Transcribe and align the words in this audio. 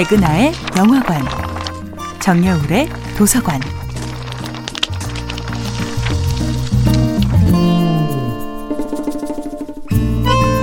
백은하의 0.00 0.52
영화관, 0.78 1.22
정여울의 2.20 2.88
도서관. 3.18 3.60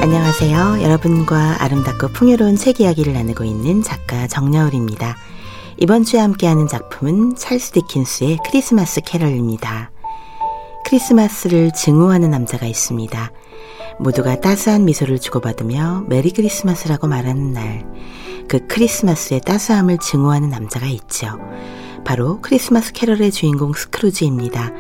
안녕하세요. 0.02 0.82
여러분과 0.82 1.58
아름답고 1.60 2.08
풍요로운 2.14 2.56
책 2.56 2.82
이야기를 2.82 3.14
나누고 3.14 3.44
있는 3.44 3.84
작가 3.84 4.26
정여울입니다. 4.26 5.16
이번 5.78 6.04
주에 6.04 6.20
함께하는 6.20 6.68
작품은 6.68 7.36
찰스 7.36 7.74
디킨스의 7.74 8.40
크리스마스 8.44 9.02
캐럴입니다. 9.02 9.92
크리스마스를 10.84 11.72
증오하는 11.74 12.32
남자가 12.32 12.66
있습니다. 12.66 13.32
모두가 14.00 14.42
따스한 14.42 14.86
미소를 14.86 15.20
주고받으며 15.20 16.06
Merry 16.08 16.32
Christmas라고 16.32 17.06
말하는 17.06 17.54
날, 17.54 17.86
그 18.48 18.66
크리스마스의 18.68 19.42
따스함을 19.42 19.98
증오하는 19.98 20.50
남자가 20.50 20.86
있죠. 20.88 21.40
바로 22.06 22.40
크리스마스 22.42 22.94
캐럴의 22.94 23.32
주인공 23.32 23.74
스크루지입니다. 23.74 24.72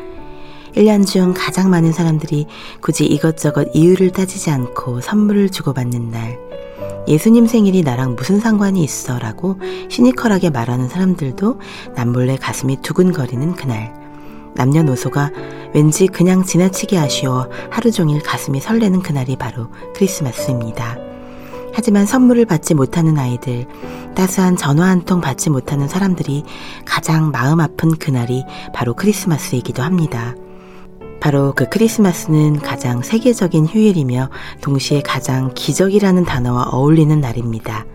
1년 0.75 1.05
중 1.05 1.33
가장 1.35 1.69
많은 1.69 1.91
사람들이 1.91 2.45
굳이 2.81 3.05
이것저것 3.05 3.69
이유를 3.73 4.11
따지지 4.11 4.51
않고 4.51 5.01
선물을 5.01 5.49
주고받는 5.49 6.11
날, 6.11 6.39
예수님 7.07 7.47
생일이 7.47 7.83
나랑 7.83 8.15
무슨 8.15 8.39
상관이 8.39 8.83
있어 8.83 9.17
라고 9.17 9.59
시니컬하게 9.89 10.49
말하는 10.49 10.89
사람들도 10.89 11.59
남몰래 11.95 12.35
가슴이 12.37 12.81
두근거리는 12.81 13.53
그날. 13.55 13.93
남녀노소가 14.55 15.31
왠지 15.73 16.07
그냥 16.07 16.43
지나치게 16.43 16.97
아쉬워 16.97 17.47
하루 17.69 17.91
종일 17.91 18.21
가슴이 18.21 18.59
설레는 18.59 19.01
그날이 19.01 19.35
바로 19.35 19.67
크리스마스입니다. 19.95 21.06
하지만 21.77 22.07
선물을 22.07 22.45
받지 22.45 22.73
못하는 22.73 23.19
아이들, 23.19 23.67
따스한 24.15 24.55
전화 24.55 24.87
한 24.87 25.05
통 25.05 25.21
받지 25.21 25.51
못하는 25.51 25.87
사람들이 25.87 26.43
가장 26.85 27.29
마음 27.29 27.59
아픈 27.59 27.91
그날이 27.91 28.43
바로 28.73 28.95
크리스마스이기도 28.95 29.83
합니다. 29.83 30.33
바로 31.21 31.53
그 31.55 31.69
크리스마스는 31.69 32.57
가장 32.61 33.03
세계적인 33.03 33.67
휴일이며 33.67 34.31
동시에 34.61 35.01
가장 35.01 35.51
기적이라는 35.53 36.25
단어와 36.25 36.69
어울리는 36.71 37.21
날입니다. 37.21 37.85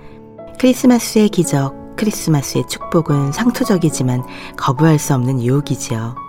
크리스마스의 0.60 1.28
기적, 1.28 1.96
크리스마스의 1.96 2.68
축복은 2.68 3.32
상투적이지만 3.32 4.22
거부할 4.56 5.00
수 5.00 5.12
없는 5.12 5.42
유혹이지요. 5.42 6.21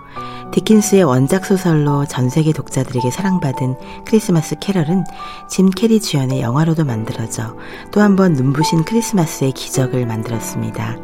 디킨스의 0.54 1.02
원작 1.02 1.44
소설로 1.44 2.06
전 2.06 2.30
세계 2.30 2.52
독자들에게 2.52 3.10
사랑받은 3.10 3.74
크리스마스 4.04 4.54
캐럴은 4.60 5.02
짐 5.48 5.68
캐리 5.68 6.00
주연의 6.00 6.40
영화로도 6.42 6.84
만들어져 6.84 7.56
또 7.90 8.00
한 8.00 8.14
번 8.14 8.34
눈부신 8.34 8.84
크리스마스의 8.84 9.50
기적을 9.50 10.06
만들었습니다. 10.06 10.96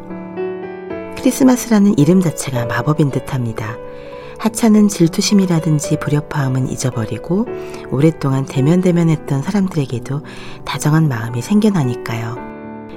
크리스마스라는 1.16 1.98
이름 1.98 2.20
자체가 2.20 2.66
마법인 2.66 3.10
듯 3.10 3.34
합니다. 3.34 3.76
하찮은 4.38 4.86
질투심이라든지 4.86 5.98
불협화음은 5.98 6.70
잊어버리고 6.70 7.46
오랫동안 7.90 8.44
데면데면했던 8.46 9.42
사람들에게도 9.42 10.22
다정한 10.64 11.08
마음이 11.08 11.42
생겨나니까요. 11.42 12.49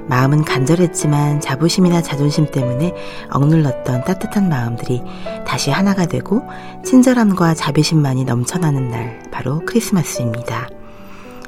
마음은 0.06 0.44
간절했지만 0.44 1.40
자부심이나 1.40 2.02
자존심 2.02 2.46
때문에 2.50 2.92
억눌렀던 3.30 4.04
따뜻한 4.04 4.48
마음들이 4.48 5.02
다시 5.46 5.70
하나가 5.70 6.06
되고 6.06 6.42
친절함과 6.84 7.54
자비심만이 7.54 8.24
넘쳐나는 8.24 8.90
날, 8.90 9.22
바로 9.30 9.62
크리스마스입니다. 9.64 10.68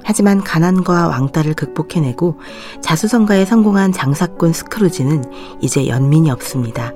하지만 0.05 0.43
가난과 0.43 1.09
왕따를 1.09 1.55
극복해내고 1.55 2.39
자수성가에 2.81 3.45
성공한 3.45 3.91
장사꾼 3.91 4.53
스크루지는 4.53 5.25
이제 5.61 5.89
연민이 5.89 6.31
없습니다. 6.31 6.93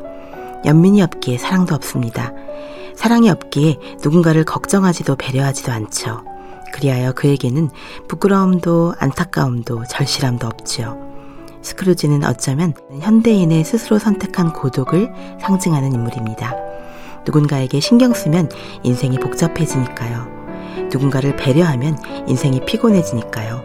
연민이 0.65 1.03
없기에 1.03 1.37
사랑도 1.39 1.75
없습니다. 1.75 2.33
사랑이 2.95 3.29
없기에 3.29 3.79
누군가를 4.05 4.45
걱정하지도 4.45 5.17
배려하지도 5.17 5.73
않죠. 5.73 6.23
그리하여 6.73 7.13
그에게는 7.13 7.71
부끄러움도 8.07 8.95
안타까움도 8.99 9.85
절실함도 9.89 10.47
없지요. 10.47 11.10
스크루지는 11.63 12.25
어쩌면 12.25 12.75
현대인의 13.01 13.65
스스로 13.65 13.99
선택한 13.99 14.53
고독을 14.53 15.13
상징하는 15.41 15.93
인물입니다. 15.93 16.55
누군가에게 17.27 17.81
신경 17.81 18.15
쓰면 18.15 18.49
인생이 18.83 19.19
복잡해지니까요. 19.19 20.27
누군가를 20.91 21.37
배려하면 21.37 21.99
인생이 22.27 22.65
피곤해지니까요. 22.65 23.63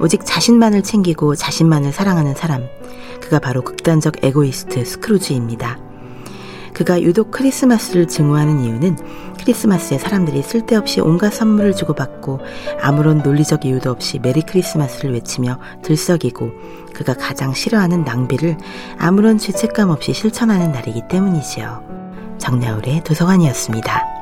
오직 0.00 0.24
자신만을 0.24 0.82
챙기고 0.82 1.34
자신만을 1.34 1.92
사랑하는 1.92 2.34
사람. 2.34 2.68
그가 3.20 3.38
바로 3.38 3.62
극단적 3.62 4.24
에고이스트 4.24 4.84
스크루지입니다. 4.84 5.78
그가 6.72 7.02
유독 7.02 7.32
크리스마스를 7.32 8.06
증오하는 8.06 8.60
이유는 8.60 8.96
크리스마스에 9.38 9.98
사람들이 9.98 10.42
쓸데없이 10.42 11.00
온갖 11.00 11.32
선물을 11.32 11.74
주고받고 11.74 12.40
아무런 12.82 13.18
논리적 13.18 13.64
이유도 13.64 13.90
없이 13.90 14.18
Merry 14.18 14.42
Christmas를 14.42 15.14
외치며 15.14 15.58
들썩이고 15.82 16.50
그가 16.94 17.14
가장 17.14 17.54
싫어하는 17.54 18.04
낭비를 18.04 18.56
아무런 18.98 19.38
죄책감 19.38 19.90
없이 19.90 20.12
실천하는 20.12 20.72
날이기 20.72 21.02
때문이지요. 21.08 22.36
정나울의 22.38 23.04
도서관이었습니다. 23.04 24.17